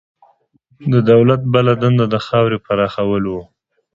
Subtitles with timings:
[0.91, 3.41] د دولت بله دنده د خاورې پراخول وو.